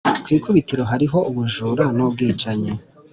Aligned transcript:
kwikubitiro 0.23 0.83
hariho 0.91 1.17
ubujura 1.29 1.85
nubwicanyi 1.95 2.71